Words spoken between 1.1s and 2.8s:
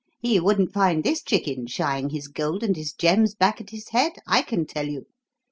chicken shying his gold and